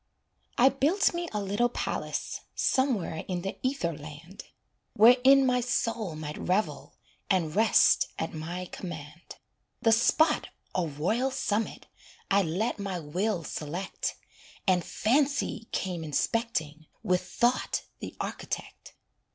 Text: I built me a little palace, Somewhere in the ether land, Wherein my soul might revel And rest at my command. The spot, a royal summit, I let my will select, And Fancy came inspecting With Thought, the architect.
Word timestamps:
I 0.57 0.69
built 0.69 1.13
me 1.13 1.29
a 1.31 1.39
little 1.39 1.69
palace, 1.69 2.41
Somewhere 2.55 3.23
in 3.27 3.43
the 3.43 3.59
ether 3.61 3.95
land, 3.95 4.45
Wherein 4.93 5.45
my 5.45 5.61
soul 5.61 6.15
might 6.15 6.39
revel 6.39 6.95
And 7.29 7.55
rest 7.55 8.07
at 8.17 8.33
my 8.33 8.65
command. 8.71 9.35
The 9.83 9.91
spot, 9.91 10.47
a 10.73 10.87
royal 10.87 11.29
summit, 11.29 11.85
I 12.31 12.41
let 12.41 12.79
my 12.79 12.97
will 12.99 13.43
select, 13.43 14.15
And 14.65 14.83
Fancy 14.83 15.67
came 15.71 16.03
inspecting 16.03 16.87
With 17.03 17.21
Thought, 17.21 17.83
the 17.99 18.15
architect. 18.19 18.95